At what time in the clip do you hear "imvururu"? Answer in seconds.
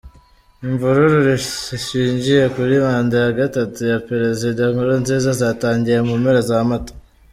0.65-1.17